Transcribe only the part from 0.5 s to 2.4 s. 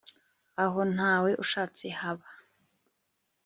aho ntawe ushatse, haba